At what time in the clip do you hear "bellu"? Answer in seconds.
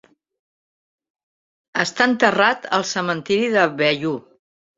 3.85-4.17